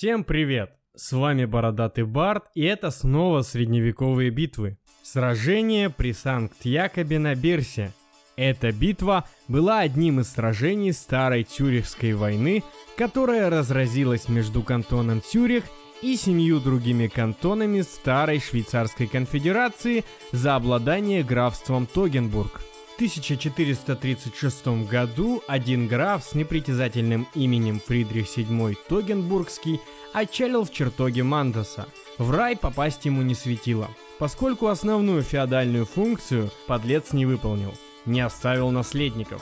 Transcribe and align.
Всем 0.00 0.24
привет! 0.24 0.70
С 0.96 1.12
вами 1.12 1.44
Бородатый 1.44 2.04
Барт, 2.04 2.46
и 2.54 2.62
это 2.62 2.90
снова 2.90 3.42
средневековые 3.42 4.30
битвы. 4.30 4.78
Сражение 5.02 5.90
при 5.90 6.14
Санкт-Якобе 6.14 7.18
на 7.18 7.34
Бирсе. 7.34 7.92
Эта 8.34 8.72
битва 8.72 9.28
была 9.46 9.80
одним 9.80 10.20
из 10.20 10.32
сражений 10.32 10.94
Старой 10.94 11.44
Тюрихской 11.44 12.14
войны, 12.14 12.62
которая 12.96 13.50
разразилась 13.50 14.30
между 14.30 14.62
кантоном 14.62 15.20
Тюрих 15.20 15.64
и 16.00 16.16
семью 16.16 16.60
другими 16.60 17.06
кантонами 17.06 17.82
Старой 17.82 18.40
Швейцарской 18.40 19.06
конфедерации 19.06 20.06
за 20.32 20.56
обладание 20.56 21.22
графством 21.22 21.86
Тогенбург. 21.86 22.62
В 23.00 23.02
1436 23.02 24.66
году 24.86 25.42
один 25.48 25.88
граф 25.88 26.22
с 26.22 26.34
непритязательным 26.34 27.26
именем 27.34 27.80
Фридрих 27.80 28.26
VII 28.26 28.76
Тогенбургский 28.90 29.80
отчалил 30.12 30.64
в 30.64 30.70
чертоге 30.70 31.22
Мандоса. 31.22 31.86
В 32.18 32.30
рай 32.30 32.58
попасть 32.58 33.06
ему 33.06 33.22
не 33.22 33.34
светило, 33.34 33.88
поскольку 34.18 34.66
основную 34.66 35.22
феодальную 35.22 35.86
функцию 35.86 36.50
подлец 36.66 37.14
не 37.14 37.24
выполнил, 37.24 37.72
не 38.04 38.20
оставил 38.20 38.70
наследников. 38.70 39.40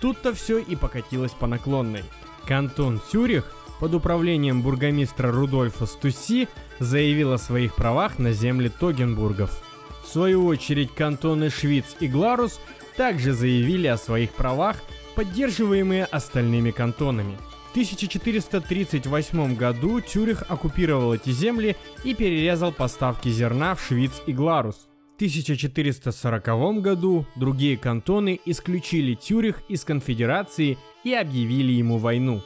Тут-то 0.00 0.34
все 0.34 0.58
и 0.58 0.74
покатилось 0.74 1.30
по 1.30 1.46
наклонной. 1.46 2.02
Кантон 2.44 3.00
Цюрих 3.12 3.54
под 3.78 3.94
управлением 3.94 4.62
бургомистра 4.62 5.30
Рудольфа 5.30 5.86
Стуси 5.86 6.48
заявил 6.80 7.34
о 7.34 7.38
своих 7.38 7.76
правах 7.76 8.18
на 8.18 8.32
земли 8.32 8.68
Тогенбургов. 8.68 9.62
В 10.02 10.08
свою 10.08 10.44
очередь 10.46 10.92
кантоны 10.92 11.50
Швиц 11.50 11.96
и 12.00 12.08
Гларус 12.08 12.60
также 12.96 13.32
заявили 13.32 13.86
о 13.86 13.96
своих 13.96 14.32
правах, 14.32 14.82
поддерживаемые 15.14 16.04
остальными 16.04 16.70
кантонами. 16.70 17.36
В 17.68 17.70
1438 17.72 19.54
году 19.54 20.00
Тюрих 20.00 20.44
оккупировал 20.48 21.14
эти 21.14 21.30
земли 21.30 21.76
и 22.04 22.14
перерезал 22.14 22.72
поставки 22.72 23.28
зерна 23.28 23.74
в 23.74 23.82
Швиц 23.82 24.22
и 24.26 24.32
Гларус. 24.32 24.88
В 25.12 25.16
1440 25.16 26.80
году 26.80 27.26
другие 27.36 27.76
кантоны 27.76 28.40
исключили 28.44 29.14
Тюрих 29.14 29.62
из 29.68 29.84
конфедерации 29.84 30.78
и 31.04 31.14
объявили 31.14 31.72
ему 31.72 31.98
войну. 31.98 32.42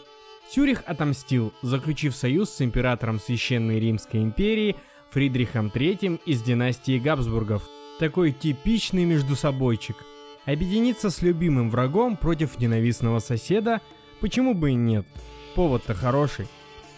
Тюрих 0.53 0.83
отомстил, 0.87 1.53
заключив 1.63 2.15
союз 2.17 2.51
с 2.51 2.61
императором 2.61 3.21
Священной 3.21 3.79
Римской 3.79 4.23
империи 4.23 4.75
Фридрихом 5.11 5.69
III 5.73 6.21
из 6.27 6.43
династии 6.43 6.99
Габсбургов. 6.99 7.63
Такой 8.01 8.33
типичный 8.33 9.05
междусобойчик. 9.05 9.97
Объединиться 10.47 11.11
с 11.11 11.23
любимым 11.23 11.71
врагом 11.71 12.17
против 12.17 12.59
ненавистного 12.59 13.19
соседа, 13.19 13.81
почему 14.21 14.55
бы 14.55 14.71
и 14.71 14.75
нет? 14.75 15.07
Повод-то 15.55 15.95
хороший. 15.95 16.49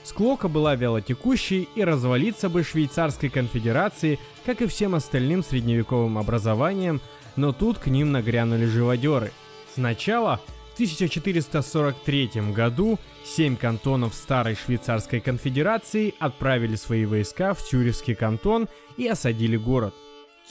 Склока 0.05 0.49
была 0.49 0.75
вялотекущей 0.75 1.69
и 1.75 1.85
развалиться 1.85 2.49
бы 2.49 2.65
швейцарской 2.65 3.29
конфедерации, 3.29 4.19
как 4.45 4.63
и 4.63 4.67
всем 4.67 4.95
остальным 4.95 5.45
средневековым 5.45 6.19
образованиям, 6.19 7.01
но 7.37 7.53
тут 7.53 7.79
к 7.79 7.87
ним 7.87 8.13
нагрянули 8.13 8.67
живодеры. 8.67 9.33
Сначала 9.75 10.41
в 10.71 10.75
1443 10.75 12.53
году 12.53 12.99
семь 13.25 13.57
кантонов 13.57 14.15
Старой 14.15 14.57
Швейцарской 14.57 15.21
конфедерации 15.21 16.15
отправили 16.19 16.77
свои 16.77 17.07
войска 17.07 17.55
в 17.55 17.63
Тюрихский 17.63 18.15
кантон 18.15 18.69
и 18.97 19.07
осадили 19.07 19.57
город. 19.57 19.95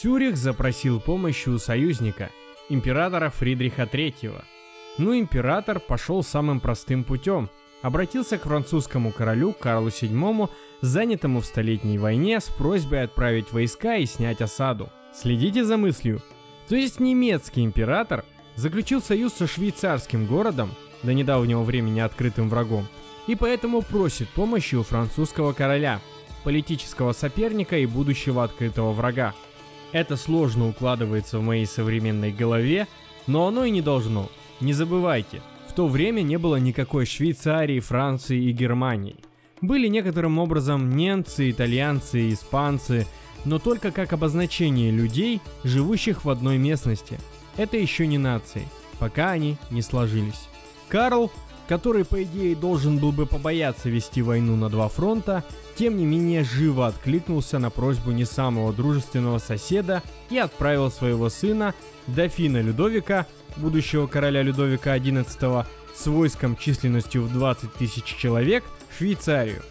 Тюрих 0.01 0.37
запросил 0.37 0.99
помощи 0.99 1.49
у 1.49 1.57
союзника, 1.57 2.29
императора 2.73 3.29
Фридриха 3.29 3.83
III. 3.83 4.43
Но 4.97 5.15
император 5.15 5.79
пошел 5.79 6.23
самым 6.23 6.59
простым 6.59 7.03
путем. 7.03 7.49
Обратился 7.81 8.37
к 8.37 8.43
французскому 8.43 9.11
королю 9.11 9.53
Карлу 9.53 9.87
VII, 9.87 10.49
занятому 10.81 11.41
в 11.41 11.45
Столетней 11.45 11.97
войне, 11.97 12.39
с 12.39 12.49
просьбой 12.49 13.03
отправить 13.03 13.51
войска 13.51 13.97
и 13.97 14.05
снять 14.05 14.41
осаду. 14.41 14.89
Следите 15.13 15.63
за 15.63 15.77
мыслью. 15.77 16.21
То 16.67 16.75
есть 16.75 16.99
немецкий 16.99 17.63
император 17.63 18.23
заключил 18.55 19.01
союз 19.01 19.33
со 19.33 19.47
швейцарским 19.47 20.25
городом, 20.25 20.71
до 21.03 21.13
недавнего 21.13 21.63
времени 21.63 21.99
открытым 21.99 22.49
врагом, 22.49 22.87
и 23.27 23.35
поэтому 23.35 23.81
просит 23.81 24.29
помощи 24.29 24.75
у 24.75 24.83
французского 24.83 25.53
короля, 25.53 25.99
политического 26.43 27.13
соперника 27.13 27.77
и 27.77 27.85
будущего 27.85 28.43
открытого 28.43 28.91
врага. 28.91 29.33
Это 29.91 30.15
сложно 30.15 30.69
укладывается 30.69 31.39
в 31.39 31.43
моей 31.43 31.65
современной 31.65 32.31
голове, 32.31 32.87
но 33.27 33.47
оно 33.47 33.65
и 33.65 33.71
не 33.71 33.81
должно. 33.81 34.29
Не 34.59 34.73
забывайте, 34.73 35.41
в 35.67 35.73
то 35.73 35.87
время 35.87 36.21
не 36.21 36.37
было 36.37 36.57
никакой 36.57 37.05
Швейцарии, 37.05 37.79
Франции 37.79 38.43
и 38.43 38.51
Германии. 38.51 39.17
Были 39.61 39.87
некоторым 39.87 40.39
образом 40.39 40.95
немцы, 40.95 41.51
итальянцы, 41.51 42.31
испанцы, 42.31 43.05
но 43.45 43.59
только 43.59 43.91
как 43.91 44.13
обозначение 44.13 44.91
людей, 44.91 45.41
живущих 45.63 46.25
в 46.25 46.29
одной 46.29 46.57
местности– 46.57 47.19
это 47.57 47.77
еще 47.77 48.07
не 48.07 48.17
нации, 48.17 48.67
пока 48.99 49.31
они 49.31 49.57
не 49.69 49.81
сложились. 49.81 50.47
Карл, 50.87 51.31
который 51.71 52.03
по 52.03 52.21
идее 52.21 52.53
должен 52.53 52.97
был 52.97 53.13
бы 53.13 53.25
побояться 53.25 53.87
вести 53.87 54.21
войну 54.21 54.57
на 54.57 54.67
два 54.67 54.89
фронта, 54.89 55.45
тем 55.77 55.95
не 55.95 56.03
менее 56.03 56.43
живо 56.43 56.87
откликнулся 56.87 57.59
на 57.59 57.69
просьбу 57.69 58.11
не 58.11 58.25
самого 58.25 58.73
дружественного 58.73 59.37
соседа 59.37 60.03
и 60.29 60.37
отправил 60.37 60.91
своего 60.91 61.29
сына, 61.29 61.73
дофина 62.07 62.61
Людовика, 62.61 63.25
будущего 63.55 64.07
короля 64.07 64.41
Людовика 64.41 64.97
XI, 64.97 65.65
с 65.95 66.07
войском 66.07 66.57
численностью 66.57 67.21
в 67.21 67.31
20 67.31 67.71
тысяч 67.75 68.03
человек 68.03 68.65
в 68.89 68.97
Швейцарию. 68.97 69.61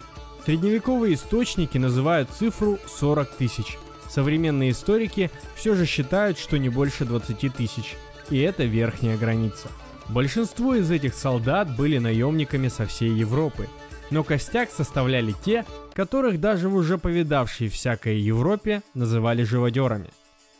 Средневековые 0.43 1.13
источники 1.13 1.77
называют 1.77 2.31
цифру 2.31 2.79
40 2.87 3.29
тысяч– 3.37 3.77
Современные 4.11 4.71
историки 4.71 5.31
все 5.55 5.73
же 5.73 5.85
считают, 5.85 6.37
что 6.37 6.57
не 6.57 6.67
больше 6.67 7.05
20 7.05 7.53
тысяч, 7.55 7.95
и 8.29 8.39
это 8.39 8.65
верхняя 8.65 9.17
граница. 9.17 9.69
Большинство 10.11 10.75
из 10.75 10.91
этих 10.91 11.13
солдат 11.13 11.73
были 11.77 11.97
наемниками 11.97 12.67
со 12.67 12.85
всей 12.85 13.11
Европы, 13.11 13.69
но 14.09 14.25
костяк 14.25 14.69
составляли 14.69 15.33
те, 15.45 15.65
которых 15.93 16.41
даже 16.41 16.67
в 16.67 16.75
уже 16.75 16.97
повидавшей 16.97 17.69
всякой 17.69 18.17
Европе 18.17 18.81
называли 18.93 19.43
живодерами. 19.43 20.09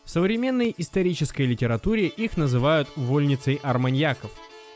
В 0.05 0.09
современной 0.09 0.73
исторической 0.77 1.41
литературе 1.41 2.07
их 2.07 2.37
называют 2.37 2.87
вольницей 2.95 3.59
арманьяков, 3.61 4.31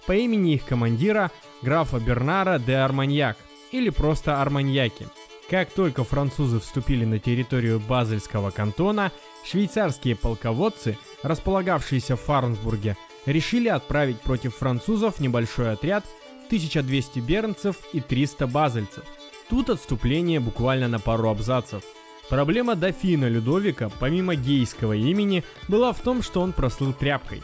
по 0.07 0.11
имени 0.11 0.55
их 0.55 0.65
командира 0.65 1.31
графа 1.61 1.99
Бернара 1.99 2.59
де 2.59 2.75
Арманьяк 2.75 3.37
или 3.71 3.89
просто 3.89 4.41
арманьяки– 4.41 5.07
как 5.49 5.69
только 5.69 6.03
французы 6.03 6.59
вступили 6.59 7.05
на 7.05 7.19
территорию 7.19 7.79
Базельского 7.79 8.49
кантона, 8.49 9.11
швейцарские 9.45 10.15
полководцы, 10.15 10.97
располагавшиеся 11.21 12.15
в 12.15 12.21
Фарнсбурге, 12.21 12.97
решили 13.25 13.67
отправить 13.67 14.21
против 14.21 14.55
французов 14.55 15.19
небольшой 15.19 15.71
отряд 15.71 16.05
1200 16.47 17.19
бернцев 17.19 17.77
и 17.93 17.99
300 17.99 18.47
базельцев. 18.47 19.03
Тут 19.49 19.69
отступление 19.69 20.39
буквально 20.39 20.87
на 20.87 20.99
пару 20.99 21.29
абзацев. 21.29 21.83
Проблема 22.29 22.75
дофина 22.75 23.29
Людовика, 23.29 23.91
помимо 23.99 24.35
гейского 24.35 24.93
имени, 24.93 25.43
была 25.67 25.93
в 25.93 25.99
том, 25.99 26.23
что 26.23 26.41
он 26.41 26.53
прослыл 26.53 26.93
тряпкой. 26.93 27.43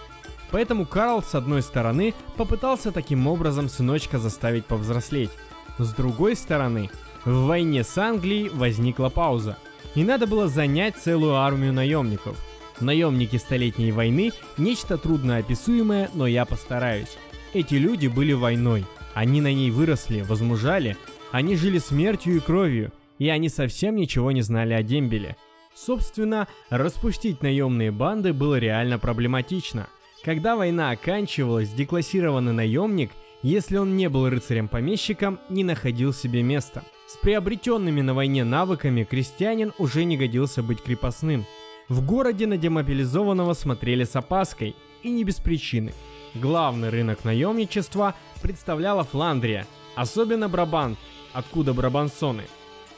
Поэтому 0.49 0.85
Карл, 0.85 1.21
с 1.21 1.35
одной 1.35 1.61
стороны, 1.61 2.13
попытался 2.35 2.91
таким 2.91 3.27
образом 3.27 3.69
сыночка 3.69 4.17
заставить 4.17 4.65
повзрослеть. 4.65 5.29
С 5.77 5.93
другой 5.93 6.35
стороны, 6.35 6.89
в 7.23 7.45
войне 7.45 7.83
с 7.83 7.97
Англией 7.97 8.49
возникла 8.49 9.09
пауза, 9.09 9.57
и 9.95 10.03
надо 10.03 10.27
было 10.27 10.47
занять 10.47 10.97
целую 10.97 11.35
армию 11.35 11.73
наемников. 11.73 12.37
Наемники 12.81 13.37
Столетней 13.37 13.91
войны– 13.91 14.31
нечто 14.57 14.97
трудноописуемое, 14.97 16.09
но 16.13 16.27
я 16.27 16.45
постараюсь. 16.45 17.17
Эти 17.53 17.75
люди 17.75 18.07
были 18.07 18.33
войной, 18.33 18.85
они 19.13 19.41
на 19.41 19.53
ней 19.53 19.71
выросли, 19.71 20.21
возмужали, 20.21 20.97
они 21.31 21.55
жили 21.55 21.79
смертью 21.79 22.37
и 22.37 22.39
кровью, 22.39 22.91
и 23.19 23.29
они 23.29 23.49
совсем 23.49 23.95
ничего 23.95 24.31
не 24.31 24.41
знали 24.41 24.73
о 24.73 24.83
дембеле. 24.83 25.35
Собственно, 25.75 26.47
распустить 26.69 27.41
наемные 27.41 27.91
банды 27.91 28.33
было 28.33 28.57
реально 28.59 28.99
проблематично. 28.99 29.87
Когда 30.23 30.55
война 30.55 30.91
оканчивалась, 30.91 31.69
деклассированный 31.69 32.53
наемник, 32.53 33.11
если 33.41 33.77
он 33.77 33.95
не 33.95 34.07
был 34.09 34.29
рыцарем-помещиком, 34.29 35.39
не 35.49 35.63
находил 35.63 36.13
себе 36.13 36.43
места– 36.43 36.83
с 37.11 37.17
приобретенными 37.17 37.99
на 37.99 38.13
войне 38.13 38.45
навыками 38.45 39.03
крестьянин 39.03 39.73
уже 39.77 40.05
не 40.05 40.15
годился 40.15 40.63
быть 40.63 40.81
крепостным. 40.81 41.45
В 41.91 42.05
городе 42.05 42.47
на 42.47 42.55
демобилизованного 42.55 43.53
смотрели 43.53 44.05
с 44.05 44.15
опаской, 44.15 44.77
и 45.03 45.09
не 45.09 45.25
без 45.25 45.41
причины. 45.41 45.91
Главный 46.33 46.87
рынок 46.87 47.25
наемничества 47.25 48.15
представляла 48.41 49.03
Фландрия, 49.03 49.67
особенно 49.97 50.47
Брабант, 50.47 50.97
откуда 51.33 51.73
брабансоны. 51.73 52.43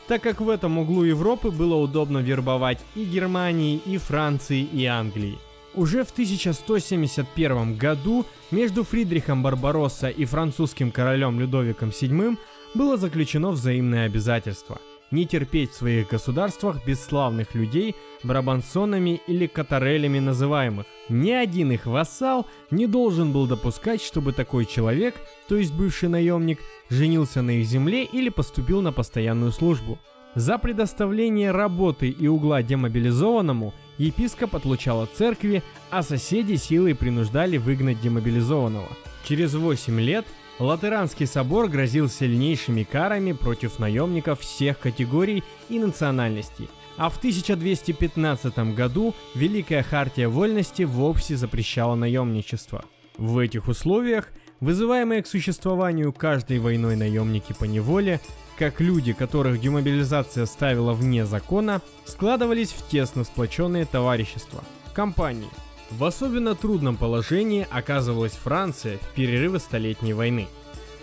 Так 0.07 0.22
как 0.22 0.42
в 0.42 0.48
этом 0.48 0.78
углу 0.78 1.06
Европы 1.06 1.50
было 1.50 1.74
удобно 1.74 2.19
вербовать 2.19 2.86
и 2.94 3.04
Германии, 3.04 3.81
и 3.84 3.98
Франции, 3.98 4.62
и 4.62 4.86
Англии. 4.86 5.40
Уже 5.74 6.04
в 6.04 6.12
1171 6.12 7.75
году 7.75 8.28
между 8.51 8.84
Фридрихом 8.84 9.42
Барбаросса 9.42 10.10
и 10.10 10.24
французским 10.25 10.92
королем 10.92 11.40
Людовиком 11.40 11.90
VII 11.90 12.38
было 12.75 12.98
заключено 12.98 13.50
взаимное 13.50 14.06
обязательство 14.06 14.78
не 15.13 15.27
терпеть 15.27 15.71
в 15.71 15.75
своих 15.75 16.10
государствах 16.10 16.86
бесславных 16.86 17.54
людей, 17.54 17.95
брабансонами 18.24 19.21
или 19.27 19.45
катарелями 19.45 20.18
называемых. 20.19 20.88
Ни 21.07 21.31
один 21.31 21.71
их 21.71 21.86
вассал 21.86 22.48
не 22.71 22.88
должен 22.88 23.31
был 23.31 23.45
допускать, 23.45 24.01
чтобы 24.01 24.33
такой 24.33 24.65
человек, 24.65 25.15
то 25.48 25.56
есть 25.56 25.71
бывший 25.71 26.10
наемник, 26.10 26.60
женился 26.89 27.44
на 27.44 27.51
их 27.51 27.65
земле 27.65 28.04
или 28.06 28.30
поступил 28.30 28.81
на 28.81 28.92
постоянную 28.92 29.51
службу. 29.51 30.00
За 30.33 30.57
предоставление 30.57 31.51
работы 31.51 32.09
и 32.09 32.27
угла 32.27 32.63
демобилизованному 32.63 33.71
епископ 34.00 34.56
отлучал 34.56 35.04
от 35.04 35.12
церкви, 35.12 35.62
а 35.92 36.01
соседи 36.01 36.56
силой 36.56 36.95
принуждали 36.95 37.57
выгнать 37.57 38.01
демобилизованного. 38.01 38.89
Через 39.25 39.54
8 39.54 40.00
лет 40.01 40.25
Латеранский 40.59 41.25
собор 41.25 41.67
грозил 41.67 42.07
сильнейшими 42.07 42.83
карами 42.83 43.31
против 43.31 43.79
наемников 43.79 44.41
всех 44.41 44.79
категорий 44.79 45.44
и 45.69 45.79
национальностей, 45.79 46.69
а 46.95 47.09
в 47.09 47.17
1215 47.17 48.75
году 48.75 49.15
Великая 49.33 49.81
Хартия 49.81 50.29
Вольности 50.29 50.83
вовсе 50.83 51.38
запрещала 51.38 51.95
наемничество. 51.95 52.85
В 53.17 53.39
этих 53.39 53.67
условиях, 53.67 54.29
вызываемые 54.59 55.23
к 55.23 55.27
существованию 55.27 56.13
каждой 56.13 56.59
войной 56.59 56.95
наемники 56.95 57.53
по 57.53 57.65
неволе, 57.65 58.21
как 58.57 58.79
люди, 58.79 59.13
которых 59.13 59.59
демобилизация 59.59 60.45
ставила 60.45 60.94
вне 60.94 61.25
закона, 61.25 61.81
складывались 62.06 62.71
в 62.71 62.88
тесно 62.88 63.23
сплоченные 63.23 63.85
товарищества, 63.85 64.63
компании– 64.94 65.49
в 65.98 66.04
особенно 66.04 66.56
трудном 66.56 66.98
положении 66.98 67.68
оказывалась 67.69 68.34
Франция 68.34 68.98
в 68.98 69.07
перерывы 69.13 69.60
Столетней 69.60 70.13
войны. 70.13 70.48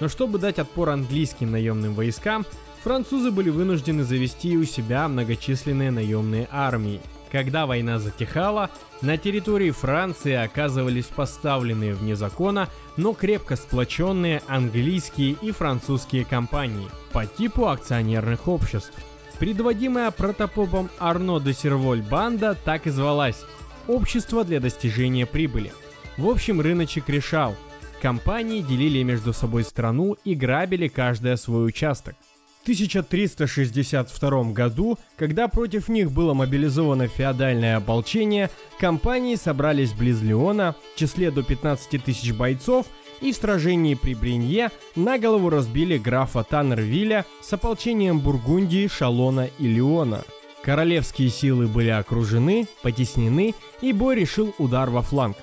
Но 0.00 0.08
чтобы 0.08 0.38
дать 0.38 0.58
отпор 0.58 0.90
английским 0.90 1.50
наемным 1.50 1.94
войскам, 1.94 2.44
французы 2.82 3.30
были 3.30 3.50
вынуждены 3.50 4.02
завести 4.02 4.56
у 4.56 4.64
себя 4.64 5.06
многочисленные 5.08 5.90
наемные 5.90 6.48
армии. 6.50 7.00
Когда 7.30 7.66
война 7.66 8.00
затихала, 8.00 8.70
на 9.02 9.16
территории 9.16 9.70
Франции 9.70 10.32
оказывались 10.32 11.04
поставленные 11.06 11.94
вне 11.94 12.16
закона, 12.16 12.68
но 12.96 13.12
крепко 13.12 13.54
сплоченные 13.54 14.42
английские 14.48 15.36
и 15.40 15.52
французские 15.52 16.24
компании 16.24 16.88
по 17.12 17.26
типу 17.26 17.68
акционерных 17.68 18.48
обществ. 18.48 18.94
Предводимая 19.38 20.10
протопопом 20.10 20.90
Арно 20.98 21.38
де 21.38 21.54
Серволь 21.54 22.02
банда 22.02 22.56
так 22.64 22.86
и 22.86 22.90
звалась 22.90 23.44
общество 23.88 24.44
для 24.44 24.60
достижения 24.60 25.26
прибыли. 25.26 25.72
В 26.16 26.28
общем, 26.28 26.60
рыночек 26.60 27.08
решал. 27.08 27.54
Компании 28.02 28.62
делили 28.62 29.02
между 29.02 29.32
собой 29.32 29.64
страну 29.64 30.16
и 30.24 30.34
грабили 30.34 30.88
каждая 30.88 31.36
свой 31.36 31.66
участок. 31.66 32.14
В 32.60 32.62
1362 32.62 34.52
году, 34.52 34.98
когда 35.16 35.48
против 35.48 35.88
них 35.88 36.12
было 36.12 36.34
мобилизовано 36.34 37.08
феодальное 37.08 37.76
ополчение, 37.78 38.50
компании 38.78 39.34
собрались 39.36 39.92
близ 39.92 40.20
Леона, 40.20 40.74
в 40.94 40.98
числе 40.98 41.30
до 41.30 41.42
15 41.42 42.04
тысяч 42.04 42.32
бойцов, 42.32 42.86
и 43.22 43.32
в 43.32 43.36
сражении 43.36 43.94
при 43.94 44.14
Бринье 44.14 44.70
на 44.94 45.18
голову 45.18 45.48
разбили 45.48 45.96
графа 45.96 46.42
Таннервилля 46.42 47.24
с 47.40 47.52
ополчением 47.52 48.20
Бургундии, 48.20 48.88
Шалона 48.88 49.48
и 49.58 49.66
Леона– 49.66 50.22
Королевские 50.62 51.30
силы 51.30 51.66
были 51.66 51.88
окружены, 51.88 52.68
потеснены, 52.82 53.54
и 53.80 53.92
бой 53.92 54.16
решил 54.16 54.54
удар 54.58 54.90
во 54.90 55.02
фланг. 55.02 55.36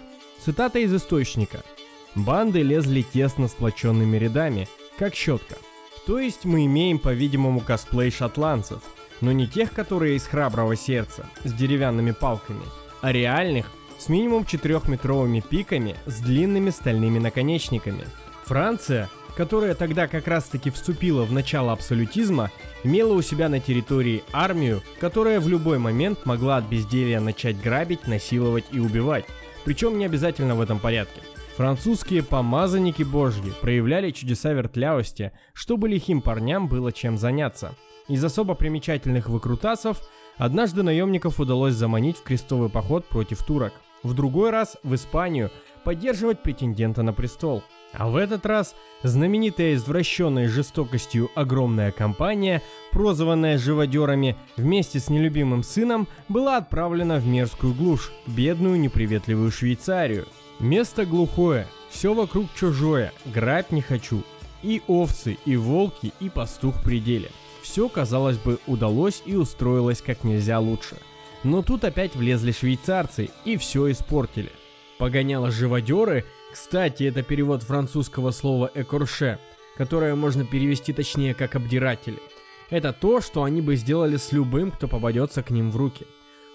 Цитата 0.44 0.80
из 0.80 0.94
источника. 0.94 1.64
Банды 2.14 2.62
лезли 2.62 3.02
тесно 3.02 3.48
сплоченными 3.48 4.18
рядами, 4.18 4.68
как 4.98 5.16
щетка. 5.16 5.56
То 6.06 6.20
есть 6.20 6.46
мы 6.46 6.66
имеем, 6.66 7.00
по-видимому, 7.00 7.62
косплей 7.62 8.12
шотландцев, 8.12 8.82
но 9.20 9.32
не 9.32 9.48
тех, 9.48 9.74
которые 9.74 10.16
из 10.16 10.28
храброго 10.28 10.76
сердца, 10.76 11.26
с 11.44 11.52
деревянными 11.52 12.12
палками, 12.12 12.64
а 13.02 13.12
реальных, 13.12 13.72
с 13.98 14.10
минимум 14.10 14.46
четырехметровыми 14.46 15.42
пиками, 15.42 15.96
с 16.06 16.20
длинными 16.20 16.70
стальными 16.70 17.18
наконечниками. 17.18 18.06
Франция 18.46 19.10
которая 19.38 19.76
тогда 19.76 20.08
как 20.08 20.28
раз-таки 20.28 20.72
вступила 20.72 21.24
в 21.24 21.32
начало 21.32 21.72
абсолютизма, 21.72 22.50
имела 22.84 23.14
у 23.14 23.22
себя 23.22 23.50
на 23.50 23.60
территории 23.60 24.24
армию, 24.34 24.82
которая 25.00 25.40
в 25.40 25.48
любой 25.48 25.78
момент 25.78 26.26
могла 26.26 26.58
от 26.58 26.66
безделья 26.66 27.20
начать 27.20 27.62
грабить, 27.62 28.08
насиловать 28.08 28.66
и 28.72 28.80
убивать, 28.80 29.26
причем 29.64 30.00
не 30.00 30.06
обязательно 30.06 30.56
в 30.56 30.62
этом 30.62 30.80
порядке. 30.80 31.22
Французские 31.56 32.24
помазанники 32.24 33.04
божьи 33.04 33.54
проявляли 33.62 34.10
чудеса 34.10 34.54
вертлявости, 34.54 35.32
чтобы 35.54 35.88
лихим 35.88 36.22
парням 36.22 36.68
было 36.68 36.92
чем 36.92 37.16
заняться. 37.16 37.76
Из 38.08 38.24
особо 38.24 38.56
примечательных 38.56 39.30
выкрутасов 39.30 40.02
однажды 40.38 40.82
наемников 40.82 41.40
удалось 41.40 41.76
заманить 41.76 42.18
в 42.18 42.24
крестовый 42.24 42.70
поход 42.70 43.06
против 43.06 43.44
турок. 43.44 43.74
В 44.02 44.16
другой 44.16 44.50
раз 44.50 44.78
в 44.82 44.96
Испанию 44.96 45.52
поддерживать 45.84 46.42
претендента 46.42 47.04
на 47.04 47.14
престол– 47.14 47.62
а 47.94 48.10
в 48.10 48.16
этот 48.16 48.46
раз 48.46 48.76
знаменитая 49.04 49.76
извращенной 49.76 50.48
жестокостью 50.48 51.30
огромная 51.36 51.92
компания, 51.92 52.62
прозванная 52.92 53.58
живодерами, 53.58 54.36
вместе 54.56 55.00
с 55.00 55.10
нелюбимым 55.10 55.64
сыном 55.64 56.08
была 56.28 56.58
отправлена 56.58 57.18
в 57.18 57.26
мерзкую 57.26 57.74
глушь, 57.74 58.12
бедную 58.26 58.80
неприветливую 58.80 59.52
Швейцарию. 59.52 60.28
Место 60.60 61.06
глухое, 61.06 61.68
все 61.90 62.14
вокруг 62.14 62.48
чужое, 62.56 63.14
грабь 63.26 63.72
не 63.72 63.82
хочу. 63.82 64.24
И 64.64 64.82
овцы, 64.88 65.38
и 65.46 65.56
волки, 65.56 66.14
и 66.20 66.30
пастух 66.30 66.82
при 66.84 67.00
деле. 67.00 67.30
Все, 67.62 67.90
казалось 67.90 68.38
бы, 68.38 68.60
удалось 68.66 69.22
и 69.26 69.36
устроилось 69.36 70.02
как 70.02 70.24
нельзя 70.24 70.60
лучше. 70.60 70.98
Но 71.44 71.62
тут 71.62 71.84
опять 71.84 72.16
влезли 72.16 72.52
швейцарцы 72.52 73.30
и 73.46 73.58
все 73.58 73.92
испортили. 73.92 74.52
Погоняло 74.98 75.52
живодеры– 75.52 76.26
кстати, 76.52 77.04
это 77.04 77.24
перевод 77.24 77.64
французского 77.64 78.32
слова 78.32 78.72
«экорше», 78.74 79.40
которое 79.78 80.16
можно 80.16 80.46
перевести 80.46 80.94
точнее 80.94 81.34
как 81.34 81.56
«обдиратели». 81.56 82.20
Это 82.70 82.92
то, 82.92 83.22
что 83.22 83.44
они 83.44 83.62
бы 83.62 83.76
сделали 83.76 84.18
с 84.18 84.32
любым, 84.32 84.72
кто 84.72 84.88
попадется 84.88 85.44
к 85.44 85.52
ним 85.52 85.72
в 85.72 85.78
руки. 85.78 86.06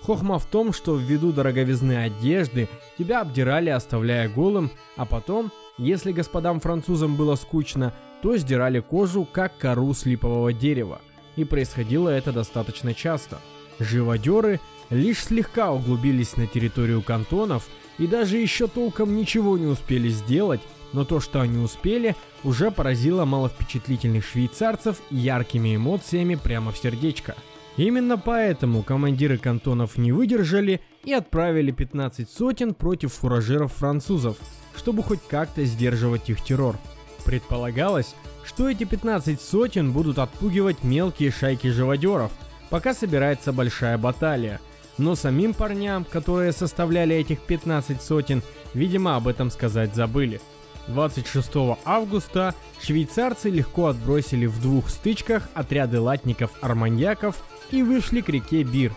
Хохма 0.03 0.39
в 0.39 0.47
том, 0.47 0.73
что 0.73 0.97
ввиду 0.97 1.33
дороговизны 1.33 2.05
одежды 2.05 2.69
тебя 2.99 3.21
обдирали, 3.21 3.71
оставляя 3.71 4.29
голым, 4.29 4.71
а 4.97 5.07
потом, 5.07 5.53
если 5.79 6.13
господам 6.13 6.61
французам 6.61 7.17
было 7.17 7.37
скучно, 7.37 7.95
то 8.21 8.37
сдирали 8.37 8.81
кожу, 8.81 9.27
как 9.31 9.57
кору 9.59 9.95
с 9.95 10.05
липового 10.05 10.53
дерева. 10.53 11.01
И 11.37 11.45
происходило 11.45 12.09
это 12.09 12.33
достаточно 12.33 12.95
часто. 12.95 13.39
Живодеры 13.79 14.61
лишь 14.93 15.25
слегка 15.25 15.73
углубились 15.73 16.37
на 16.37 16.47
территорию 16.47 17.03
кантонов– 17.03 17.67
и 17.99 18.07
даже 18.07 18.39
еще 18.39 18.67
толком 18.67 19.15
ничего 19.17 19.59
не 19.59 19.67
успели 19.67 20.09
сделать, 20.09 20.61
но 20.93 21.05
то, 21.05 21.21
что 21.21 21.41
они 21.41 21.59
успели, 21.59 22.17
уже 22.43 22.71
поразило 22.71 23.25
маловпечатлительных 23.25 24.25
швейцарцев 24.25 25.01
яркими 25.11 25.77
эмоциями 25.77 26.35
прямо 26.35 26.73
в 26.73 26.79
сердечко. 26.79 27.37
Именно 27.77 28.19
поэтому 28.19 28.83
командиры 28.83 29.39
кантонов 29.39 29.97
не 29.97 30.13
выдержали 30.13 30.81
и 31.05 31.13
отправили 31.13 31.71
15 31.71 32.29
сотен 32.29 32.75
против 32.75 33.15
фуражеров 33.15 33.73
французов, 33.73 34.37
чтобы 34.77 35.03
хоть 35.03 35.21
как-то 35.27 35.65
сдерживать 35.65 36.29
их 36.29 36.43
террор. 36.43 36.77
Предполагалось, 37.25 38.15
что 38.45 38.69
эти 38.69 38.85
15 38.85 39.41
сотен 39.41 39.93
будут 39.93 40.19
отпугивать 40.19 40.83
мелкие 40.83 41.31
шайки 41.31 41.69
живодеров, 41.69 42.33
пока 42.69 42.93
собирается 42.95 43.53
большая 43.53 43.97
баталия– 43.97 44.61
но 44.99 45.15
самим 45.15 45.55
парням, 45.55 46.05
которые 46.05 46.53
составляли 46.53 47.15
этих 47.15 47.41
15 47.41 48.01
сотен, 48.01 48.43
видимо 48.75 49.17
об 49.17 49.29
этом 49.29 49.51
сказать 49.51 49.95
забыли. 49.95 50.41
26 50.89 51.79
августа 51.85 52.55
швейцарцы 52.83 53.51
легко 53.51 53.87
отбросили 53.87 54.47
в 54.47 54.61
двух 54.61 54.89
стычках 54.89 55.49
отряды 55.55 56.01
латников-арманьяков 56.01 57.37
и 57.71 57.83
вышли 57.83 58.21
к 58.21 58.29
реке 58.29 58.63
Бир. 58.63 58.93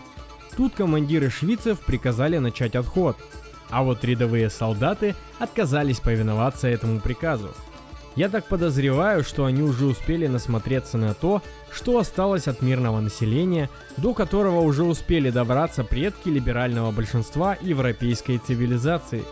Тут 0.56 0.74
командиры 0.74 1.30
швейцев 1.30 1.80
приказали 1.80 2.38
начать 2.38 2.74
отход, 2.74 3.16
а 3.70 3.82
вот 3.82 4.04
рядовые 4.04 4.50
солдаты 4.50 5.14
отказались 5.38 6.00
повиноваться 6.00 6.66
этому 6.68 7.00
приказу. 7.00 7.50
Я 8.16 8.30
так 8.30 8.46
подозреваю, 8.46 9.22
что 9.22 9.44
они 9.44 9.60
уже 9.60 9.84
успели 9.84 10.26
насмотреться 10.26 10.96
на 10.96 11.12
то, 11.12 11.42
что 11.70 11.98
осталось 11.98 12.48
от 12.48 12.62
мирного 12.62 13.00
населения, 13.00 13.68
до 13.98 14.14
которого 14.14 14.60
уже 14.60 14.84
успели 14.84 15.28
добраться 15.28 15.84
предки 15.84 16.30
либерального 16.30 16.90
большинства 16.92 17.58
европейской 17.60 18.38
цивилизации. 18.38 19.22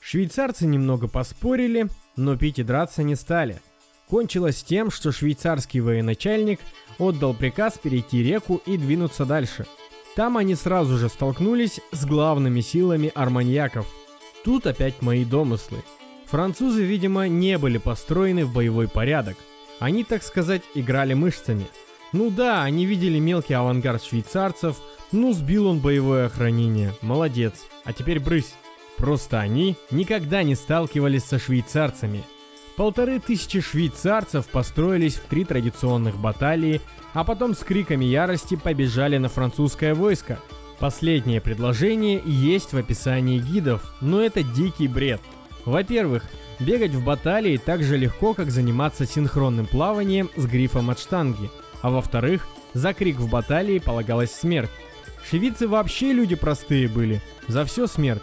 Швейцарцы 0.00 0.66
немного 0.66 1.08
поспорили, 1.08 1.88
но 2.16 2.38
пить 2.38 2.58
и 2.58 2.62
драться 2.62 3.02
не 3.02 3.16
стали. 3.16 3.60
Кончилось 4.08 4.64
тем, 4.64 4.90
что 4.90 5.12
швейцарский 5.12 5.80
военачальник 5.80 6.60
отдал 6.98 7.34
приказ 7.34 7.78
перейти 7.78 8.22
реку 8.22 8.62
и 8.64 8.78
двинуться 8.78 9.26
дальше. 9.26 9.66
Там 10.16 10.38
они 10.38 10.54
сразу 10.54 10.96
же 10.96 11.10
столкнулись 11.10 11.80
с 11.92 12.06
главными 12.06 12.62
силами 12.62 13.12
арманьяков. 13.14 13.86
Тут 14.42 14.66
опять 14.66 15.02
мои 15.02 15.26
домыслы– 15.26 15.84
Французы, 16.32 16.82
видимо, 16.82 17.28
не 17.28 17.58
были 17.58 17.76
построены 17.76 18.46
в 18.46 18.54
боевой 18.54 18.88
порядок. 18.88 19.36
Они, 19.80 20.02
так 20.02 20.22
сказать, 20.22 20.62
играли 20.74 21.12
мышцами. 21.12 21.66
Ну 22.14 22.30
да, 22.30 22.62
они 22.62 22.86
видели 22.86 23.18
мелкий 23.18 23.52
авангард 23.52 24.02
швейцарцев, 24.02 24.78
ну 25.12 25.34
сбил 25.34 25.66
он 25.66 25.80
боевое 25.80 26.24
охранение, 26.24 26.94
молодец, 27.02 27.66
а 27.84 27.92
теперь 27.92 28.18
брысь. 28.18 28.54
Просто 28.96 29.40
они 29.40 29.76
никогда 29.90 30.42
не 30.42 30.54
сталкивались 30.54 31.24
со 31.24 31.38
швейцарцами. 31.38 32.24
Полторы 32.76 33.20
тысячи 33.20 33.60
швейцарцев 33.60 34.46
построились 34.46 35.16
в 35.16 35.26
три 35.26 35.44
традиционных 35.44 36.16
баталии, 36.16 36.80
а 37.12 37.24
потом 37.24 37.54
с 37.54 37.58
криками 37.58 38.06
ярости 38.06 38.54
побежали 38.54 39.18
на 39.18 39.28
французское 39.28 39.94
войско. 39.94 40.38
Последнее 40.78 41.42
предложение 41.42 42.22
есть 42.24 42.72
в 42.72 42.78
описании 42.78 43.38
гидов, 43.38 43.94
но 44.00 44.22
это 44.22 44.42
дикий 44.42 44.88
бред. 44.88 45.20
Во-первых, 45.64 46.24
бегать 46.58 46.92
в 46.92 47.04
баталии 47.04 47.56
так 47.56 47.82
же 47.82 47.96
легко, 47.96 48.34
как 48.34 48.50
заниматься 48.50 49.06
синхронным 49.06 49.66
плаванием 49.66 50.30
с 50.36 50.46
грифом 50.46 50.90
от 50.90 50.98
штанги. 50.98 51.50
А 51.82 51.90
во-вторых, 51.90 52.46
за 52.74 52.94
крик 52.94 53.16
в 53.16 53.28
баталии 53.28 53.78
полагалась 53.78 54.32
смерть. 54.32 54.70
Швейцы 55.28 55.68
вообще 55.68 56.12
люди 56.12 56.34
простые 56.34 56.88
были, 56.88 57.20
за 57.48 57.64
все 57.64 57.86
смерть. 57.86 58.22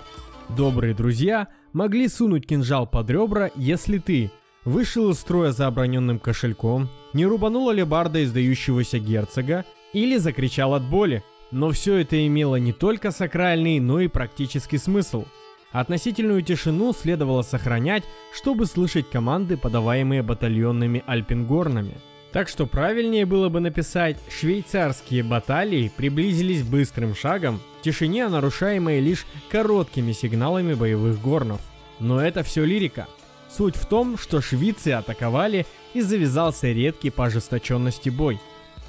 Добрые 0.50 0.94
друзья 0.94 1.48
могли 1.74 2.08
сунуть 2.08 2.48
кинжал 2.48 2.88
под 2.88 3.10
ребра, 3.10 3.52
если 3.56 4.00
ты 4.00 4.32
вышел 4.66 5.10
из 5.10 5.20
строя 5.20 5.52
за 5.52 5.68
оброненным 5.68 6.20
кошельком, 6.20 6.90
не 7.14 7.26
рубанул 7.26 7.70
алебарда 7.70 8.24
издающегося 8.24 9.00
герцога 9.00 9.66
или 9.94 10.18
закричал 10.18 10.74
от 10.74 10.84
боли. 10.84 11.24
Но 11.52 11.72
все 11.72 11.98
это 11.98 12.28
имело 12.28 12.58
не 12.58 12.74
только 12.74 13.10
сакральный, 13.12 13.80
но 13.80 14.00
и 14.00 14.08
практический 14.08 14.78
смысл. 14.78 15.26
Относительную 15.72 16.42
тишину 16.42 16.94
следовало 16.94 17.42
сохранять, 17.42 18.04
чтобы 18.34 18.66
слышать 18.66 19.10
команды, 19.10 19.58
подаваемые 19.58 20.24
батальонными 20.24 21.04
альпингорнами– 21.06 21.96
так 22.32 22.48
что 22.48 22.68
правильнее 22.68 23.26
было 23.26 23.50
бы 23.50 23.60
написать 23.60 24.18
«Швейцарские 24.30 25.24
баталии 25.24 25.92
приблизились 25.96 26.62
быстрым 26.62 27.16
шагом, 27.16 27.60
тишине, 27.82 28.28
нарушаемой 28.28 29.00
лишь 29.00 29.26
короткими 29.50 30.12
сигналами 30.12 30.76
боевых 30.76 31.20
горнов». 31.22 31.60
Но 32.00 32.22
это 32.22 32.44
все 32.44 32.64
лирика. 32.66 33.08
Суть 33.50 33.76
в 33.76 33.88
том, 33.88 34.18
что 34.18 34.42
швейцы 34.42 34.90
атаковали 34.90 35.66
и 35.96 36.02
завязался 36.02 36.68
редкий 36.72 37.10
по 37.10 37.26
ожесточенности 37.26 38.10
бой. 38.10 38.40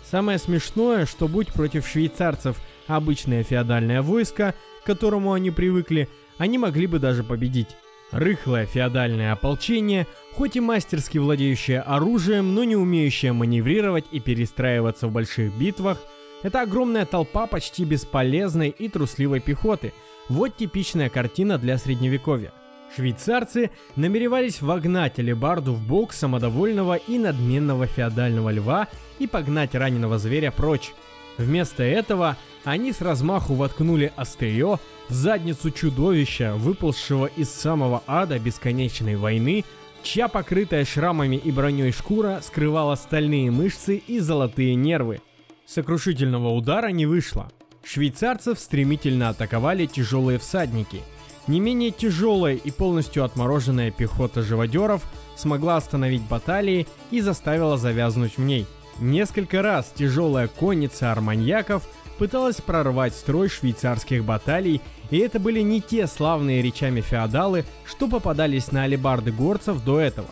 Самое 0.04 0.38
смешное, 0.38 1.06
что 1.06 1.26
будь 1.26 1.48
против 1.48 1.88
швейцарцев 1.88 2.58
обычное 2.86 3.42
феодальное 3.42 4.02
войско, 4.02 4.54
к 4.82 4.86
которому 4.86 5.32
они 5.32 5.50
привыкли, 5.50 6.10
они 6.40 6.56
могли 6.56 6.86
бы 6.86 6.98
даже 6.98 7.22
победить. 7.22 7.76
Рыхлое 8.12 8.64
феодальное 8.64 9.32
ополчение, 9.32 10.06
хоть 10.32 10.56
и 10.56 10.60
мастерски 10.60 11.18
владеющее 11.18 11.80
оружием, 11.82 12.54
но 12.54 12.64
не 12.64 12.76
умеющее 12.76 13.34
маневрировать 13.34 14.06
и 14.10 14.20
перестраиваться 14.20 15.06
в 15.06 15.12
больших 15.12 15.52
битвах, 15.52 15.98
это 16.42 16.62
огромная 16.62 17.04
толпа 17.04 17.46
почти 17.46 17.84
бесполезной 17.84 18.70
и 18.70 18.88
трусливой 18.88 19.40
пехоты. 19.40 19.92
Вот 20.30 20.56
типичная 20.56 21.10
картина 21.10 21.58
для 21.58 21.76
средневековья. 21.76 22.52
Швейцарцы 22.96 23.70
намеревались 23.94 24.62
вогнать 24.62 25.18
алебарду 25.18 25.74
в 25.74 25.86
бок 25.86 26.14
самодовольного 26.14 26.96
и 26.96 27.18
надменного 27.18 27.86
феодального 27.86 28.50
льва 28.50 28.88
и 29.18 29.26
погнать 29.26 29.74
раненого 29.74 30.18
зверя 30.18 30.50
прочь. 30.50 30.92
Вместо 31.36 31.82
этого 31.82 32.38
они 32.64 32.92
с 32.92 33.00
размаху 33.00 33.54
воткнули 33.54 34.12
острие 34.16 34.78
в 35.08 35.12
задницу 35.12 35.70
чудовища, 35.70 36.54
выползшего 36.56 37.26
из 37.26 37.50
самого 37.50 38.02
ада 38.06 38.38
бесконечной 38.38 39.16
войны, 39.16 39.64
чья 40.02 40.28
покрытая 40.28 40.84
шрамами 40.84 41.36
и 41.36 41.50
броней 41.50 41.92
шкура 41.92 42.40
скрывала 42.42 42.94
стальные 42.96 43.50
мышцы 43.50 43.96
и 43.96 44.18
золотые 44.20 44.74
нервы. 44.74 45.20
Сокрушительного 45.66 46.48
удара 46.50 46.88
не 46.88 47.06
вышло. 47.06 47.50
Швейцарцев 47.82 48.58
стремительно 48.58 49.30
атаковали 49.30 49.86
тяжелые 49.86 50.38
всадники. 50.38 51.00
Не 51.46 51.60
менее 51.60 51.90
тяжелая 51.90 52.54
и 52.54 52.70
полностью 52.70 53.24
отмороженная 53.24 53.90
пехота 53.90 54.42
живодеров 54.42 55.02
смогла 55.34 55.76
остановить 55.78 56.22
баталии 56.22 56.86
и 57.10 57.20
заставила 57.22 57.78
завязнуть 57.78 58.36
в 58.36 58.42
ней. 58.42 58.66
Несколько 58.98 59.62
раз 59.62 59.92
тяжелая 59.96 60.46
конница 60.46 61.10
арманьяков– 61.10 61.88
пыталась 62.20 62.60
прорвать 62.60 63.14
строй 63.14 63.48
швейцарских 63.48 64.26
баталий, 64.26 64.82
и 65.08 65.16
это 65.16 65.40
были 65.40 65.60
не 65.60 65.80
те 65.80 66.06
славные 66.06 66.60
речами 66.60 67.00
феодалы, 67.00 67.64
что 67.86 68.08
попадались 68.08 68.72
на 68.72 68.82
алебарды 68.82 69.32
горцев 69.32 69.82
до 69.82 69.98
этого. 69.98 70.28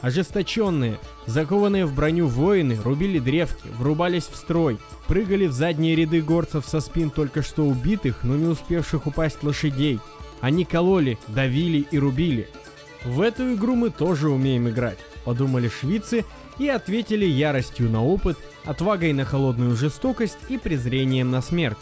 Ожесточенные, 0.00 1.00
закованные 1.26 1.84
в 1.84 1.96
броню 1.96 2.28
воины 2.28 2.78
рубили 2.84 3.18
древки, 3.18 3.66
врубались 3.76 4.28
в 4.28 4.36
строй, 4.36 4.78
прыгали 5.08 5.46
в 5.46 5.52
задние 5.52 5.96
ряды 5.96 6.22
горцев 6.22 6.64
со 6.64 6.78
спин 6.78 7.10
только 7.10 7.42
что 7.42 7.66
убитых, 7.66 8.22
но 8.22 8.36
не 8.36 8.46
успевших 8.46 9.08
упасть 9.08 9.42
лошадей. 9.42 9.98
Они 10.40 10.64
кололи, 10.64 11.18
давили 11.26 11.84
и 11.90 11.98
рубили. 11.98 12.48
В 13.04 13.20
эту 13.20 13.54
игру 13.54 13.74
мы 13.74 13.90
тоже 13.90 14.30
умеем 14.30 14.68
играть, 14.68 14.98
подумали 15.24 15.68
швейцы 15.68 16.24
и 16.62 16.68
ответили 16.68 17.26
яростью 17.26 17.90
на 17.90 18.04
опыт, 18.04 18.38
отвагой 18.64 19.12
на 19.12 19.24
холодную 19.24 19.74
жестокость 19.74 20.38
и 20.48 20.58
презрением 20.58 21.32
на 21.32 21.42
смерть. 21.42 21.78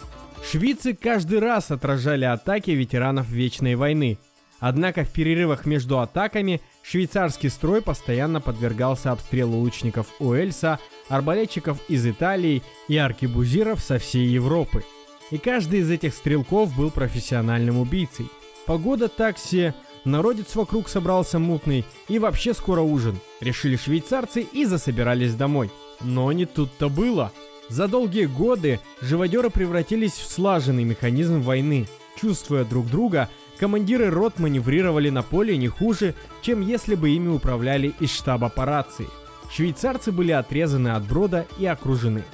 Швейцы 0.50 0.94
каждый 0.94 1.38
раз 1.38 1.70
отражали 1.70 2.24
атаки 2.24 2.70
ветеранов 2.70 3.28
Вечной 3.28 3.74
войны. 3.74 4.16
Однако 4.58 5.04
в 5.04 5.12
перерывах 5.12 5.66
между 5.66 6.00
атаками 6.00 6.62
швейцарский 6.82 7.50
строй 7.50 7.82
постоянно 7.82 8.40
подвергался 8.40 9.12
обстрелу 9.12 9.58
лучников 9.58 10.06
Уэльса, 10.18 10.78
арбалетчиков 11.10 11.78
из 11.88 12.06
Италии 12.06 12.62
и 12.88 12.96
аркебузиров 12.96 13.80
со 13.80 13.98
всей 13.98 14.28
Европы. 14.28 14.82
И 15.30 15.36
каждый 15.36 15.80
из 15.80 15.90
этих 15.90 16.14
стрелков 16.14 16.74
был 16.74 16.90
профессиональным 16.90 17.78
убийцей. 17.78 18.28
Погода 18.66 19.08
такси 19.08 19.74
Народец 20.04 20.54
вокруг 20.54 20.88
собрался 20.88 21.38
мутный, 21.38 21.84
и 22.08 22.18
вообще 22.18 22.54
скоро 22.54 22.80
ужин. 22.80 23.18
Решили 23.40 23.76
швейцарцы 23.76 24.42
и 24.42 24.64
засобирались 24.64 25.34
домой. 25.34 25.70
Но 26.00 26.32
не 26.32 26.46
тут-то 26.46 26.88
было. 26.88 27.32
За 27.68 27.86
долгие 27.86 28.24
годы 28.24 28.80
живодеры 29.00 29.50
превратились 29.50 30.14
в 30.14 30.30
слаженный 30.30 30.84
механизм 30.84 31.40
войны. 31.40 31.86
Чувствуя 32.20 32.64
друг 32.64 32.86
друга, 32.88 33.28
командиры 33.58 34.10
рот 34.10 34.38
маневрировали 34.38 35.10
на 35.10 35.22
поле 35.22 35.56
не 35.56 35.68
хуже, 35.68 36.14
чем 36.42 36.62
если 36.62 36.94
бы 36.94 37.10
ими 37.10 37.28
управляли 37.28 37.94
из 38.00 38.10
штаба 38.10 38.48
по 38.48 38.64
рации. 38.64 39.06
Швейцарцы 39.52 40.12
были 40.12 40.32
отрезаны 40.32 40.88
от 40.88 41.04
брода 41.04 41.46
и 41.58 41.66
окружены. 41.66 42.24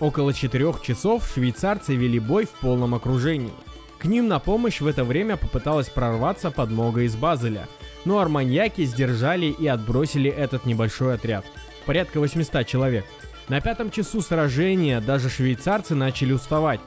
Около 0.00 0.34
четырех 0.34 0.82
часов 0.82 1.26
швейцарцы 1.32 1.94
вели 1.94 2.18
бой 2.18 2.44
в 2.44 2.50
полном 2.50 2.94
окружении. 2.94 3.52
К 3.98 4.04
ним 4.04 4.28
на 4.28 4.38
помощь 4.38 4.80
в 4.80 4.86
это 4.86 5.04
время 5.04 5.36
попыталась 5.36 5.88
прорваться 5.88 6.50
подмога 6.50 7.02
из 7.02 7.16
Базеля, 7.16 7.66
но 8.04 8.18
арманьяки 8.18 8.84
сдержали 8.84 9.46
и 9.46 9.66
отбросили 9.66 10.30
этот 10.30 10.66
небольшой 10.66 11.14
отряд. 11.14 11.44
Порядка 11.86 12.20
800 12.20 12.66
человек. 12.66 13.04
На 13.48 13.60
пятом 13.60 13.90
часу 13.90 14.20
сражения 14.20 15.00
даже 15.00 15.30
швейцарцы 15.30 15.94
начали 15.94 16.32
уставать. 16.32 16.80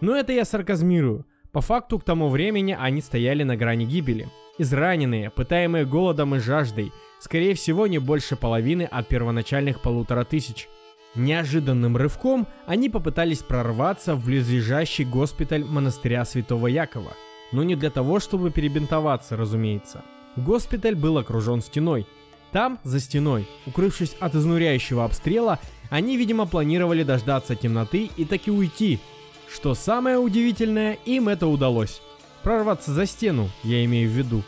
Но 0.00 0.16
это 0.16 0.32
я 0.32 0.44
сарказмирую. 0.44 1.26
По 1.52 1.60
факту 1.60 1.98
к 1.98 2.04
тому 2.04 2.28
времени 2.28 2.76
они 2.78 3.02
стояли 3.02 3.42
на 3.42 3.56
грани 3.56 3.84
гибели. 3.84 4.28
Израненные, 4.58 5.30
пытаемые 5.30 5.84
голодом 5.84 6.34
и 6.34 6.38
жаждой, 6.40 6.92
скорее 7.20 7.54
всего 7.54 7.86
не 7.86 7.98
больше 7.98 8.36
половины 8.36 8.82
от 8.82 9.06
первоначальных 9.06 9.80
полутора 9.80 10.24
тысяч– 10.24 10.68
Неожиданным 11.18 11.96
рывком 11.96 12.46
они 12.64 12.88
попытались 12.88 13.40
прорваться 13.40 14.14
в 14.14 14.24
близлежащий 14.24 15.04
госпиталь 15.04 15.64
монастыря 15.64 16.24
Святого 16.24 16.68
Якова, 16.68 17.12
но 17.50 17.64
не 17.64 17.74
для 17.74 17.90
того, 17.90 18.20
чтобы 18.20 18.52
перебинтоваться, 18.52 19.36
разумеется. 19.36 20.04
Госпиталь 20.36 20.94
был 20.94 21.18
окружен 21.18 21.60
стеной. 21.60 22.06
Там, 22.52 22.78
за 22.84 23.00
стеной, 23.00 23.48
укрывшись 23.66 24.14
от 24.20 24.36
изнуряющего 24.36 25.04
обстрела, 25.04 25.58
они, 25.90 26.16
видимо, 26.16 26.46
планировали 26.46 27.02
дождаться 27.02 27.56
темноты 27.56 28.10
и 28.16 28.24
таки 28.24 28.52
уйти. 28.52 29.00
Что 29.52 29.74
самое 29.74 30.18
удивительное, 30.18 30.98
им 31.04 31.28
это 31.28 31.48
удалось. 31.48 32.00
Прорваться 32.44 32.92
за 32.92 33.06
стену, 33.06 33.50
я 33.64 33.84
имею 33.84 34.08
в 34.08 34.12
виду. 34.12 34.44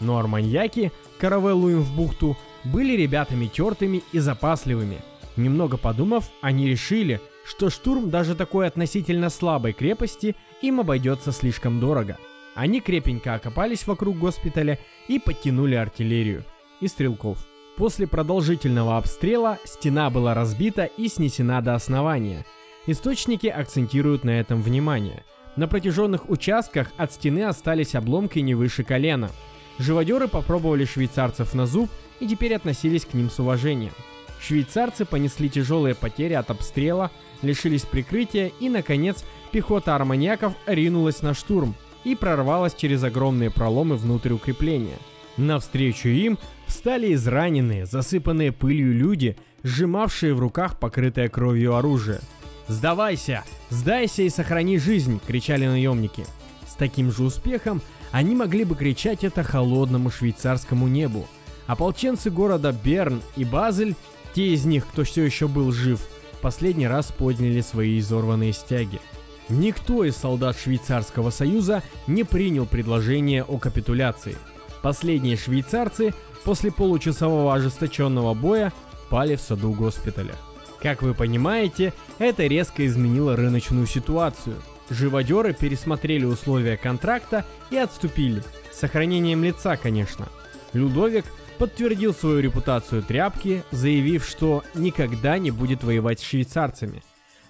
Но 0.00 0.16
арманьяки, 0.16 0.92
каравеллу 1.18 1.68
им 1.68 1.82
в 1.82 1.94
бухту, 1.94 2.38
были 2.64 2.96
ребятами 2.96 3.48
тертыми 3.48 4.02
и 4.12 4.18
запасливыми– 4.18 5.02
Немного 5.36 5.76
подумав, 5.76 6.30
они 6.40 6.68
решили, 6.68 7.20
что 7.44 7.70
штурм 7.70 8.10
даже 8.10 8.34
такой 8.34 8.66
относительно 8.66 9.30
слабой 9.30 9.72
крепости 9.72 10.34
им 10.62 10.80
обойдется 10.80 11.32
слишком 11.32 11.78
дорого. 11.78 12.18
Они 12.54 12.80
крепенько 12.80 13.34
окопались 13.34 13.86
вокруг 13.86 14.16
госпиталя 14.18 14.78
и 15.08 15.18
подтянули 15.18 15.74
артиллерию 15.74 16.44
и 16.80 16.88
стрелков. 16.88 17.38
После 17.76 18.06
продолжительного 18.06 18.96
обстрела 18.96 19.58
стена 19.64 20.08
была 20.08 20.32
разбита 20.32 20.84
и 20.84 21.08
снесена 21.08 21.60
до 21.60 21.74
основания. 21.74 22.46
Источники 22.86 23.46
акцентируют 23.46 24.24
на 24.24 24.40
этом 24.40 24.62
внимание. 24.62 25.24
На 25.56 25.68
протяженных 25.68 26.30
участках 26.30 26.88
от 26.96 27.12
стены 27.12 27.44
остались 27.44 27.94
обломки 27.94 28.38
не 28.38 28.54
выше 28.54 28.84
колена. 28.84 29.30
Живодеры 29.78 30.28
попробовали 30.28 30.86
швейцарцев 30.86 31.52
на 31.52 31.66
зуб 31.66 31.90
и 32.20 32.26
теперь 32.26 32.54
относились 32.54 33.04
к 33.04 33.12
ним 33.12 33.28
с 33.28 33.38
уважением. 33.38 33.92
Швейцарцы 34.40 35.04
понесли 35.04 35.48
тяжелые 35.48 35.94
потери 35.94 36.34
от 36.34 36.50
обстрела, 36.50 37.10
лишились 37.42 37.82
прикрытия 37.82 38.52
и, 38.60 38.68
наконец, 38.68 39.24
пехота 39.52 39.94
арманьяков 39.94 40.54
ринулась 40.66 41.22
на 41.22 41.34
штурм 41.34 41.74
и 42.04 42.14
прорвалась 42.14 42.74
через 42.74 43.02
огромные 43.02 43.50
проломы 43.50 43.96
внутрь 43.96 44.32
укрепления. 44.32 44.98
Навстречу 45.36 46.08
им 46.08 46.38
встали 46.66 47.12
израненные, 47.14 47.86
засыпанные 47.86 48.52
пылью 48.52 48.94
люди, 48.94 49.36
сжимавшие 49.62 50.34
в 50.34 50.40
руках 50.40 50.78
покрытое 50.78 51.28
кровью 51.28 51.74
оружие. 51.74 52.20
«Сдавайся! 52.68 53.44
Сдайся 53.68 54.22
и 54.22 54.28
сохрани 54.28 54.78
жизнь!»— 54.78 55.20
кричали 55.26 55.66
наемники. 55.66 56.26
С 56.66 56.74
таким 56.74 57.12
же 57.12 57.22
успехом 57.22 57.80
они 58.10 58.34
могли 58.34 58.64
бы 58.64 58.74
кричать 58.74 59.24
это 59.24 59.42
холодному 59.42 60.10
швейцарскому 60.10 60.88
небу. 60.88 61.26
Ополченцы 61.66 62.30
города 62.30 62.72
Берн 62.72 63.20
и 63.36 63.44
Базель, 63.44 63.94
те 64.36 64.48
из 64.52 64.66
них, 64.66 64.86
кто 64.86 65.02
все 65.04 65.24
еще 65.24 65.48
был 65.48 65.72
жив, 65.72 65.98
последний 66.42 66.86
раз 66.86 67.06
подняли 67.10 67.62
свои 67.62 67.98
изорванные 67.98 68.52
стяги. 68.52 69.00
Никто 69.48 70.04
из 70.04 70.14
солдат 70.14 70.58
Швейцарского 70.58 71.30
союза 71.30 71.82
не 72.06 72.22
принял 72.22 72.66
предложение 72.66 73.44
о 73.44 73.56
капитуляции. 73.56 74.36
Последние 74.82 75.38
швейцарцы 75.38 76.12
после 76.44 76.70
получасового 76.70 77.54
ожесточенного 77.54 78.34
боя 78.34 78.74
пали 79.08 79.36
в 79.36 79.40
саду 79.40 79.72
госпиталя. 79.72 80.34
Как 80.82 81.00
вы 81.00 81.14
понимаете, 81.14 81.94
это 82.18 82.46
резко 82.46 82.86
изменило 82.86 83.36
рыночную 83.36 83.86
ситуацию. 83.86 84.56
Живодеры 84.90 85.54
пересмотрели 85.54 86.26
условия 86.26 86.76
контракта 86.76 87.46
и 87.70 87.76
отступили. 87.78 88.42
С 88.70 88.80
сохранением 88.80 89.44
лица, 89.44 89.78
конечно. 89.78 90.28
Людовик 90.74 91.24
подтвердил 91.58 92.14
свою 92.14 92.40
репутацию 92.40 93.02
тряпки, 93.02 93.62
заявив, 93.70 94.24
что 94.24 94.62
никогда 94.74 95.38
не 95.38 95.50
будет 95.50 95.82
воевать 95.82 96.20
с 96.20 96.24
швейцарцами. 96.24 97.02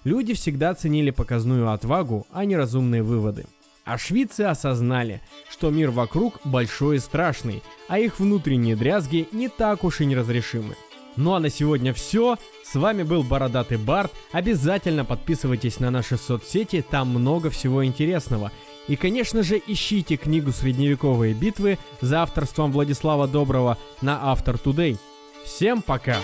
Люди 0.03 0.33
всегда 0.33 0.73
ценили 0.73 1.11
показную 1.11 1.71
отвагу, 1.71 2.25
а 2.31 2.45
не 2.45 2.55
разумные 2.55 3.03
выводы. 3.03 3.45
А 3.83 3.97
швейцы 3.97 4.41
осознали, 4.41 5.21
что 5.49 5.69
мир 5.69 5.91
вокруг 5.91 6.39
большой 6.43 6.97
и 6.97 6.99
страшный, 6.99 7.63
а 7.87 7.99
их 7.99 8.19
внутренние 8.19 8.75
дрязги 8.75 9.27
не 9.31 9.47
так 9.47 9.83
уж 9.83 10.01
и 10.01 10.05
неразрешимы. 10.05 10.75
Ну 11.17 11.33
а 11.33 11.39
на 11.39 11.49
сегодня 11.49 11.93
все. 11.93 12.37
С 12.63 12.75
вами 12.75 13.03
был 13.03 13.23
Бородатый 13.23 13.77
Барт. 13.77 14.11
Обязательно 14.31 15.03
подписывайтесь 15.03 15.79
на 15.79 15.89
наши 15.89 16.15
соцсети, 16.15 16.85
там 16.87 17.09
много 17.09 17.49
всего 17.49 17.83
интересного. 17.83 18.51
И, 18.87 18.95
конечно 18.95 19.43
же, 19.43 19.61
ищите 19.65 20.17
книгу 20.17 20.51
«Средневековые 20.51 21.33
битвы» 21.33 21.77
за 22.01 22.21
авторством 22.21 22.71
Владислава 22.71 23.27
Доброго 23.27 23.77
на 24.01 24.31
Автор 24.31 24.55
Today. 24.55 24.97
Всем 25.43 25.81
пока! 25.81 26.17